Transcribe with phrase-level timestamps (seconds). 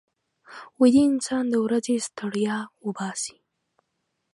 [0.79, 2.57] ویده انسان د ورځې ستړیا
[2.87, 3.35] وباسي